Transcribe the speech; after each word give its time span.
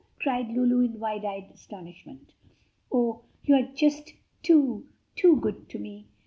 cried 0.19 0.49
Lulu 0.49 0.79
in 0.81 0.99
wide 0.99 1.23
eyed 1.23 1.51
astonishment. 1.53 2.33
"Oh, 2.91 3.25
you 3.43 3.53
are 3.53 3.71
just 3.75 4.15
too, 4.41 4.87
too 5.15 5.39
good 5.41 5.69
to 5.69 5.77
me! 5.77 6.07